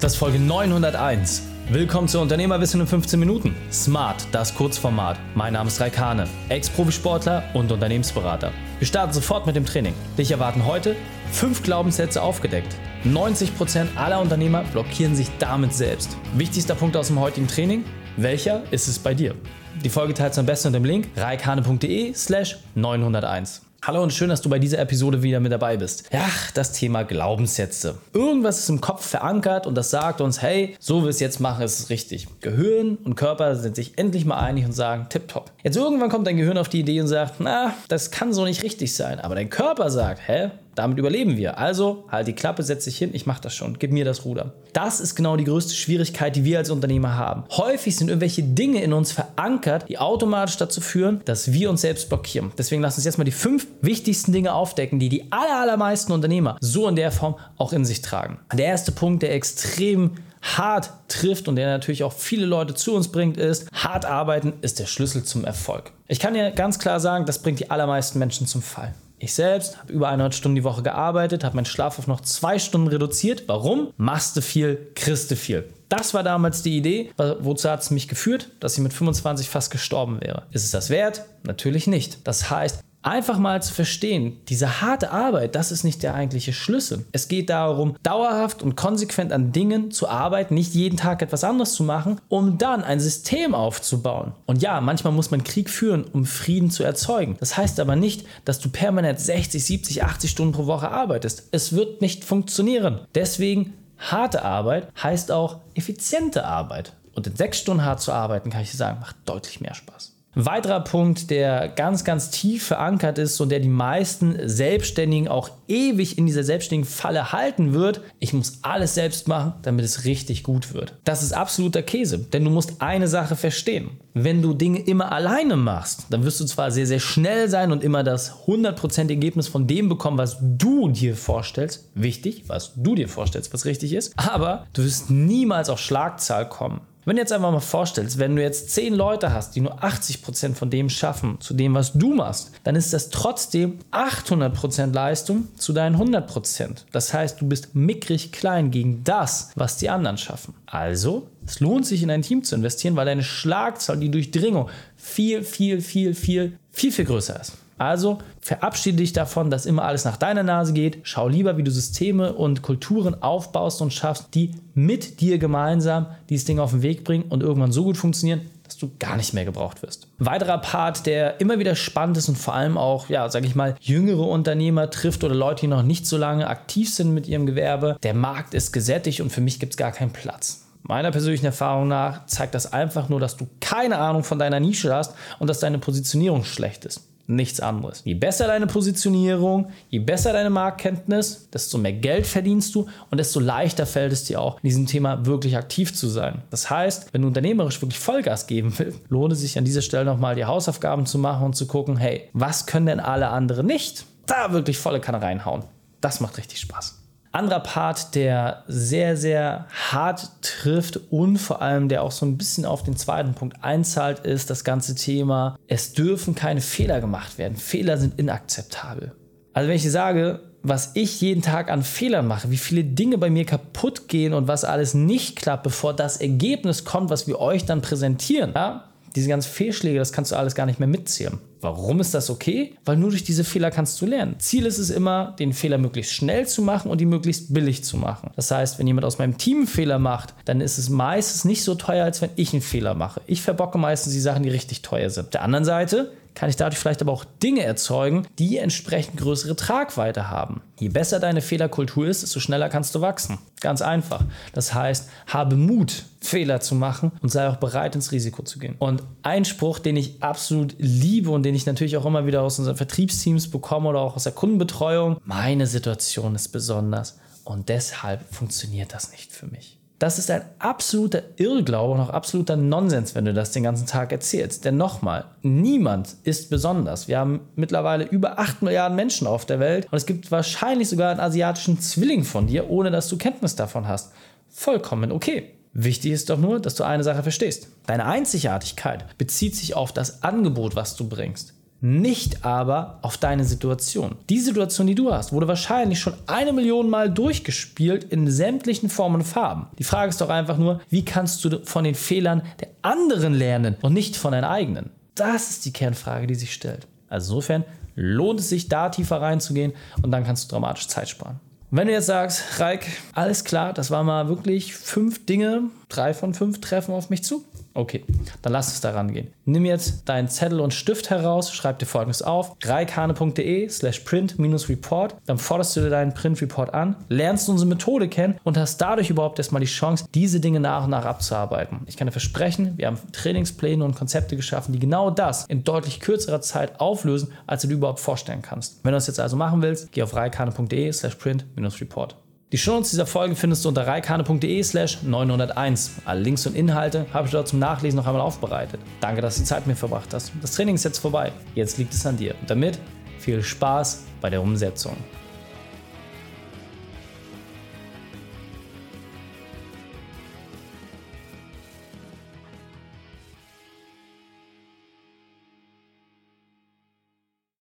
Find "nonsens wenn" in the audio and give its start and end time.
272.56-273.24